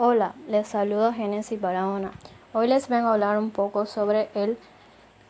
Hola, 0.00 0.36
les 0.46 0.68
saludo 0.68 1.12
Génesis 1.12 1.60
Barahona. 1.60 2.12
Hoy 2.52 2.68
les 2.68 2.88
vengo 2.88 3.08
a 3.08 3.14
hablar 3.14 3.36
un 3.36 3.50
poco 3.50 3.84
sobre 3.84 4.28
el 4.36 4.56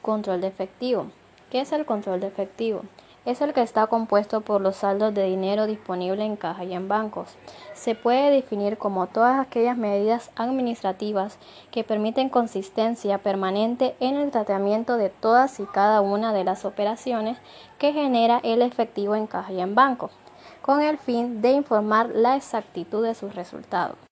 control 0.03 0.43
de 0.43 0.49
efectivo. 0.49 1.07
¿Qué 1.51 1.63
es 1.63 1.73
el 1.73 1.87
control 1.87 2.21
de 2.21 2.27
efectivo? 2.27 2.83
Es 3.25 3.41
el 3.41 3.55
que 3.55 3.63
está 3.63 3.87
compuesto 3.87 4.43
por 4.43 4.61
los 4.61 4.77
saldos 4.77 5.15
de 5.15 5.25
dinero 5.25 5.67
disponible 5.67 6.23
en 6.23 6.37
caja 6.37 6.65
y 6.65 6.75
en 6.75 6.87
bancos. 6.87 7.37
Se 7.73 7.95
puede 7.95 8.31
definir 8.31 8.77
como 8.77 9.07
todas 9.07 9.41
aquellas 9.41 9.79
medidas 9.79 10.31
administrativas 10.37 11.39
que 11.71 11.83
permiten 11.83 12.29
consistencia 12.29 13.17
permanente 13.17 13.97
en 14.01 14.17
el 14.17 14.31
tratamiento 14.31 14.99
de 14.99 15.09
todas 15.09 15.61
y 15.61 15.65
cada 15.65 16.03
una 16.03 16.35
de 16.35 16.45
las 16.45 16.67
operaciones 16.67 17.39
que 17.79 17.95
genera 17.95 18.39
el 18.43 18.61
efectivo 18.61 19.15
en 19.15 19.29
caja 19.29 19.51
y 19.51 19.63
en 19.63 19.75
banco 19.75 20.11
con 20.61 20.83
el 20.83 20.99
fin 20.99 21.41
de 21.41 21.53
informar 21.53 22.11
la 22.11 22.37
exactitud 22.37 23.03
de 23.03 23.15
sus 23.15 23.35
resultados. 23.35 24.08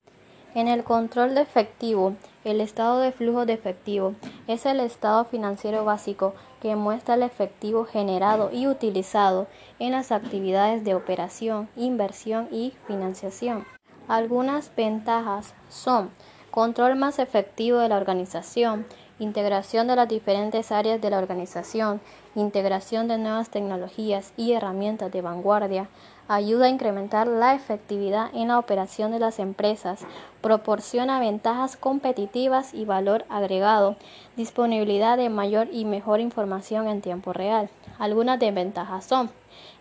En 0.57 0.69
el 0.69 0.85
control 0.85 1.35
de 1.35 1.43
efectivo, 1.43 2.15
el 2.43 2.63
estado 2.63 3.01
de 3.01 3.13
flujo 3.13 3.45
de 3.45 3.53
efectivo 3.53 4.15
es 4.47 4.65
el 4.65 4.81
estado 4.81 5.27
financiero 5.27 5.85
básico 5.85 6.33
que 6.63 6.77
muestra 6.77 7.17
el 7.17 7.25
efectivo 7.25 7.85
generado 7.85 8.49
y 8.51 8.67
utilizado 8.67 9.49
en 9.79 9.93
las 9.93 10.13
actividades 10.13 10.83
de 10.83 10.95
operación, 10.95 11.69
inversión 11.77 12.49
y 12.51 12.73
financiación. 12.87 13.67
Algunas 14.09 14.75
ventajas 14.75 15.53
son 15.69 16.09
control 16.51 16.97
más 16.97 17.19
efectivo 17.19 17.77
de 17.77 17.91
la 17.91 17.99
organización, 17.99 18.87
integración 19.19 19.87
de 19.89 19.97
las 19.97 20.09
diferentes 20.09 20.73
áreas 20.73 21.03
de 21.03 21.11
la 21.11 21.19
organización, 21.19 22.01
integración 22.35 23.09
de 23.09 23.19
nuevas 23.19 23.51
tecnologías 23.51 24.33
y 24.39 24.53
herramientas 24.53 25.13
de 25.13 25.21
vanguardia, 25.21 25.91
ayuda 26.29 26.67
a 26.67 26.71
incrementar 26.71 27.27
la 27.27 27.55
efectividad 27.55 28.31
en 28.35 28.49
la 28.49 28.59
operación 28.59 29.13
de 29.13 29.19
las 29.19 29.39
empresas, 29.39 30.05
proporciona 30.41 31.21
ventajas 31.21 31.77
competitivas 31.77 32.75
y 32.75 32.85
valor 32.85 33.25
agregado, 33.29 33.97
disponibilidad 34.37 35.17
de 35.17 35.29
mayor 35.29 35.69
y 35.73 35.85
mejor 35.85 36.21
información 36.21 36.89
en 36.89 37.01
tiempo 37.01 37.33
real. 37.33 37.71
Algunas 37.99 38.39
desventajas 38.39 39.05
son 39.05 39.31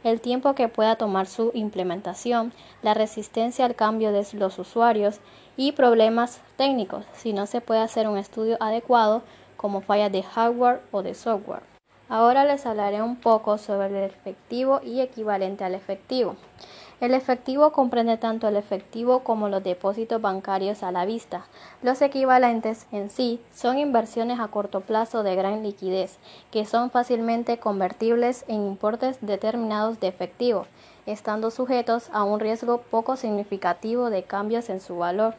el 0.04 0.22
tiempo 0.22 0.54
que 0.54 0.68
pueda 0.68 0.96
tomar 0.96 1.28
su 1.28 1.52
implementación, 1.54 2.54
la 2.82 2.94
resistencia 2.94 3.66
al 3.66 3.76
cambio 3.76 4.12
de 4.12 4.26
los 4.34 4.60
usuarios 4.60 5.20
y 5.58 5.72
problemas 5.72 6.42
técnicos 6.58 7.06
si 7.14 7.34
no 7.34 7.46
se 7.46 7.62
puede 7.62 7.82
hacer 7.82 8.08
un 8.08 8.18
estudio 8.18 8.58
adecuado 8.60 9.24
como 9.58 9.82
fallas 9.82 10.12
de 10.12 10.24
hardware 10.24 10.82
o 10.92 11.02
de 11.02 11.14
software. 11.14 11.75
Ahora 12.08 12.46
les 12.46 12.66
hablaré 12.68 13.02
un 13.02 13.16
poco 13.16 13.58
sobre 13.58 13.88
el 13.88 14.12
efectivo 14.12 14.80
y 14.84 15.02
equivalente 15.02 15.64
al 15.64 15.74
efectivo. 15.74 16.36
El 17.02 17.14
efectivo 17.14 17.72
comprende 17.72 18.18
tanto 18.18 18.48
el 18.48 18.56
efectivo 18.56 19.20
como 19.20 19.50
los 19.50 19.64
depósitos 19.64 20.22
bancarios 20.22 20.82
a 20.82 20.92
la 20.92 21.06
vista. 21.06 21.46
Los 21.82 22.02
equivalentes 22.02 22.88
en 22.92 23.10
sí 23.10 23.42
son 23.54 23.80
inversiones 23.80 24.40
a 24.40 24.48
corto 24.48 24.82
plazo 24.82 25.24
de 25.24 25.36
gran 25.36 25.62
liquidez, 25.62 26.20
que 26.52 26.66
son 26.66 26.92
fácilmente 26.92 27.58
convertibles 27.58 28.46
en 28.48 28.66
importes 28.66 29.18
determinados 29.22 30.00
de 30.00 30.08
efectivo, 30.08 30.68
estando 31.06 31.52
sujetos 31.52 32.10
a 32.14 32.24
un 32.24 32.40
riesgo 32.40 32.82
poco 32.82 33.18
significativo 33.18 34.10
de 34.10 34.24
cambios 34.24 34.70
en 34.70 34.80
su 34.80 34.98
valor. 34.98 35.36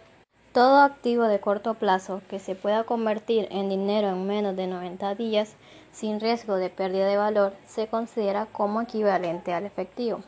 Todo 0.56 0.80
activo 0.80 1.24
de 1.24 1.38
corto 1.38 1.74
plazo 1.74 2.22
que 2.30 2.38
se 2.38 2.54
pueda 2.54 2.84
convertir 2.84 3.46
en 3.50 3.68
dinero 3.68 4.08
en 4.08 4.26
menos 4.26 4.56
de 4.56 4.66
90 4.66 5.14
días 5.14 5.54
sin 5.92 6.18
riesgo 6.18 6.56
de 6.56 6.70
pérdida 6.70 7.06
de 7.06 7.18
valor 7.18 7.52
se 7.66 7.88
considera 7.88 8.46
como 8.46 8.80
equivalente 8.80 9.52
al 9.52 9.66
efectivo. 9.66 10.20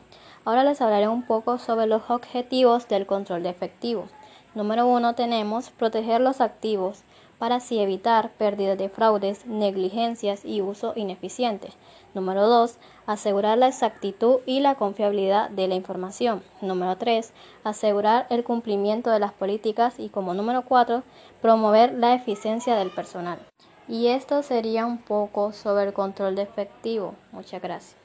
Ahora 0.45 0.63
les 0.63 0.81
hablaré 0.81 1.07
un 1.07 1.25
poco 1.25 1.57
sobre 1.57 1.87
los 1.87 2.11
objetivos 2.11 2.87
del 2.87 3.07
control 3.07 3.41
de 3.41 3.49
efectivo. 3.49 4.05
Número 4.53 4.85
uno 4.85 5.15
tenemos 5.15 5.71
proteger 5.71 6.21
los 6.21 6.41
activos 6.41 7.01
para 7.39 7.55
así 7.55 7.79
evitar 7.79 8.31
pérdidas 8.33 8.77
de 8.77 8.89
fraudes, 8.89 9.45
negligencias 9.47 10.45
y 10.45 10.61
uso 10.61 10.93
ineficiente. 10.95 11.69
Número 12.13 12.47
2. 12.47 12.77
Asegurar 13.07 13.57
la 13.57 13.67
exactitud 13.67 14.39
y 14.45 14.59
la 14.59 14.75
confiabilidad 14.75 15.49
de 15.49 15.67
la 15.67 15.75
información. 15.75 16.43
Número 16.61 16.97
3. 16.97 17.33
Asegurar 17.63 18.27
el 18.29 18.43
cumplimiento 18.43 19.09
de 19.09 19.19
las 19.19 19.31
políticas 19.31 19.95
y 19.97 20.09
como 20.09 20.33
número 20.33 20.63
4. 20.63 21.03
Promover 21.41 21.93
la 21.93 22.13
eficiencia 22.13 22.75
del 22.75 22.91
personal. 22.91 23.39
Y 23.87 24.07
esto 24.07 24.43
sería 24.43 24.85
un 24.85 24.99
poco 24.99 25.51
sobre 25.53 25.85
el 25.85 25.93
control 25.93 26.35
de 26.35 26.43
efectivo. 26.43 27.15
Muchas 27.31 27.61
gracias. 27.61 27.98